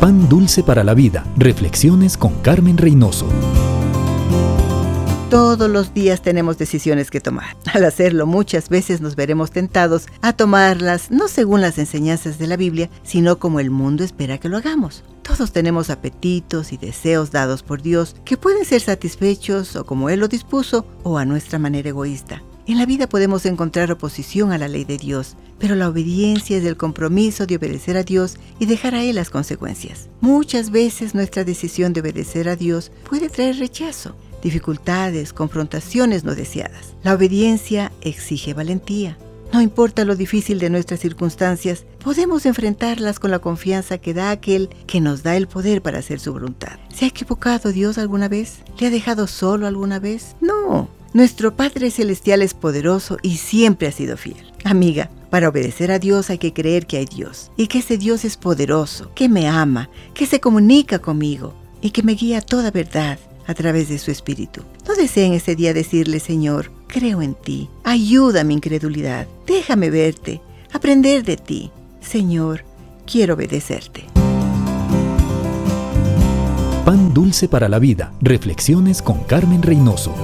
Pan 0.00 0.28
Dulce 0.28 0.62
para 0.62 0.84
la 0.84 0.94
Vida. 0.94 1.24
Reflexiones 1.36 2.16
con 2.16 2.32
Carmen 2.40 2.78
Reynoso. 2.78 3.26
Todos 5.28 5.68
los 5.68 5.92
días 5.92 6.22
tenemos 6.22 6.56
decisiones 6.56 7.10
que 7.10 7.20
tomar. 7.20 7.56
Al 7.74 7.84
hacerlo 7.84 8.24
muchas 8.24 8.68
veces 8.68 9.00
nos 9.00 9.16
veremos 9.16 9.50
tentados 9.50 10.06
a 10.22 10.32
tomarlas 10.32 11.10
no 11.10 11.26
según 11.26 11.62
las 11.62 11.78
enseñanzas 11.78 12.38
de 12.38 12.46
la 12.46 12.56
Biblia, 12.56 12.90
sino 13.02 13.40
como 13.40 13.58
el 13.58 13.70
mundo 13.70 14.04
espera 14.04 14.38
que 14.38 14.48
lo 14.48 14.56
hagamos. 14.56 15.02
Todos 15.22 15.50
tenemos 15.50 15.90
apetitos 15.90 16.72
y 16.72 16.76
deseos 16.76 17.32
dados 17.32 17.64
por 17.64 17.82
Dios 17.82 18.14
que 18.24 18.36
pueden 18.36 18.64
ser 18.64 18.80
satisfechos 18.80 19.74
o 19.74 19.84
como 19.84 20.10
Él 20.10 20.20
lo 20.20 20.28
dispuso 20.28 20.86
o 21.02 21.18
a 21.18 21.24
nuestra 21.24 21.58
manera 21.58 21.88
egoísta. 21.88 22.40
En 22.68 22.76
la 22.76 22.84
vida 22.84 23.08
podemos 23.08 23.46
encontrar 23.46 23.90
oposición 23.90 24.52
a 24.52 24.58
la 24.58 24.68
ley 24.68 24.84
de 24.84 24.98
Dios, 24.98 25.36
pero 25.58 25.74
la 25.74 25.88
obediencia 25.88 26.58
es 26.58 26.64
el 26.66 26.76
compromiso 26.76 27.46
de 27.46 27.56
obedecer 27.56 27.96
a 27.96 28.02
Dios 28.02 28.36
y 28.58 28.66
dejar 28.66 28.94
a 28.94 29.02
Él 29.02 29.16
las 29.16 29.30
consecuencias. 29.30 30.10
Muchas 30.20 30.70
veces 30.70 31.14
nuestra 31.14 31.44
decisión 31.44 31.94
de 31.94 32.02
obedecer 32.02 32.46
a 32.46 32.56
Dios 32.56 32.92
puede 33.08 33.30
traer 33.30 33.56
rechazo, 33.56 34.16
dificultades, 34.42 35.32
confrontaciones 35.32 36.24
no 36.24 36.34
deseadas. 36.34 36.94
La 37.02 37.14
obediencia 37.14 37.90
exige 38.02 38.52
valentía. 38.52 39.16
No 39.50 39.62
importa 39.62 40.04
lo 40.04 40.14
difícil 40.14 40.58
de 40.58 40.68
nuestras 40.68 41.00
circunstancias, 41.00 41.86
podemos 42.04 42.44
enfrentarlas 42.44 43.18
con 43.18 43.30
la 43.30 43.38
confianza 43.38 43.96
que 43.96 44.12
da 44.12 44.30
aquel 44.30 44.68
que 44.86 45.00
nos 45.00 45.22
da 45.22 45.38
el 45.38 45.48
poder 45.48 45.80
para 45.80 46.00
hacer 46.00 46.20
su 46.20 46.34
voluntad. 46.34 46.78
¿Se 46.94 47.06
ha 47.06 47.08
equivocado 47.08 47.72
Dios 47.72 47.96
alguna 47.96 48.28
vez? 48.28 48.58
¿Le 48.78 48.88
ha 48.88 48.90
dejado 48.90 49.26
solo 49.26 49.66
alguna 49.66 49.98
vez? 50.00 50.36
No, 50.42 50.90
nuestro 51.18 51.56
Padre 51.56 51.90
Celestial 51.90 52.42
es 52.42 52.54
poderoso 52.54 53.18
y 53.22 53.38
siempre 53.38 53.88
ha 53.88 53.92
sido 53.92 54.16
fiel. 54.16 54.52
Amiga, 54.62 55.10
para 55.30 55.48
obedecer 55.48 55.90
a 55.90 55.98
Dios 55.98 56.30
hay 56.30 56.38
que 56.38 56.52
creer 56.52 56.86
que 56.86 56.96
hay 56.96 57.06
Dios 57.06 57.50
y 57.56 57.66
que 57.66 57.80
ese 57.80 57.98
Dios 57.98 58.24
es 58.24 58.36
poderoso, 58.36 59.10
que 59.16 59.28
me 59.28 59.48
ama, 59.48 59.90
que 60.14 60.26
se 60.26 60.38
comunica 60.38 61.00
conmigo 61.00 61.54
y 61.82 61.90
que 61.90 62.04
me 62.04 62.12
guía 62.12 62.38
a 62.38 62.40
toda 62.40 62.70
verdad 62.70 63.18
a 63.48 63.54
través 63.54 63.88
de 63.88 63.98
su 63.98 64.12
Espíritu. 64.12 64.62
No 64.86 64.94
deseen 64.94 65.32
ese 65.32 65.56
día 65.56 65.74
decirle, 65.74 66.20
Señor, 66.20 66.70
creo 66.86 67.20
en 67.20 67.34
ti, 67.34 67.68
ayuda 67.82 68.44
mi 68.44 68.54
incredulidad, 68.54 69.26
déjame 69.44 69.90
verte, 69.90 70.40
aprender 70.72 71.24
de 71.24 71.36
ti. 71.36 71.72
Señor, 72.00 72.64
quiero 73.06 73.34
obedecerte. 73.34 74.04
Pan 76.84 77.12
dulce 77.12 77.48
para 77.48 77.68
la 77.68 77.80
vida. 77.80 78.12
Reflexiones 78.20 79.02
con 79.02 79.18
Carmen 79.24 79.62
Reynoso. 79.62 80.14